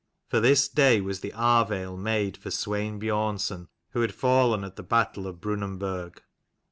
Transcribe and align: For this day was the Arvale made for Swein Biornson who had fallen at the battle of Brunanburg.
For 0.29 0.39
this 0.39 0.67
day 0.67 0.99
was 0.99 1.19
the 1.19 1.31
Arvale 1.33 1.95
made 1.95 2.35
for 2.35 2.49
Swein 2.49 2.99
Biornson 2.99 3.67
who 3.91 4.01
had 4.01 4.15
fallen 4.15 4.63
at 4.63 4.75
the 4.75 4.81
battle 4.81 5.27
of 5.27 5.39
Brunanburg. 5.39 6.21